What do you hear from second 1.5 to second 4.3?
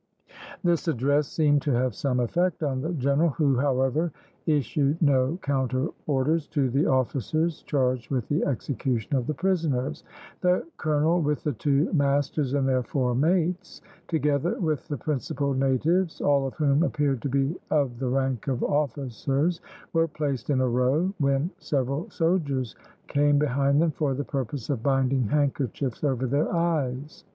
to have some effect on the general, who, however,